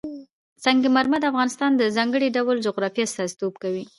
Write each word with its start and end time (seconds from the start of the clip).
سنگ 0.63 0.83
مرمر 0.95 1.19
د 1.21 1.25
افغانستان 1.31 1.71
د 1.75 1.83
ځانګړي 1.97 2.27
ډول 2.37 2.57
جغرافیه 2.67 3.03
استازیتوب 3.07 3.53
کوي. 3.63 3.85